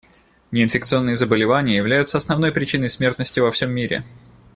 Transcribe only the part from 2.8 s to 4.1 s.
смертности во всем мире.